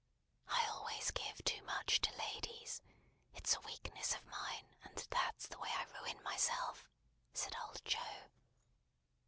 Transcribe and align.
"I 0.49 0.65
always 0.65 1.11
give 1.11 1.43
too 1.45 1.61
much 1.61 2.01
to 2.01 2.11
ladies. 2.17 2.81
It's 3.35 3.55
a 3.55 3.59
weakness 3.59 4.15
of 4.15 4.25
mine, 4.25 4.73
and 4.83 4.97
that's 5.11 5.45
the 5.45 5.59
way 5.59 5.69
I 5.77 5.83
ruin 5.93 6.23
myself," 6.23 6.89
said 7.35 7.55
old 7.67 7.85
Joe. 7.85 8.31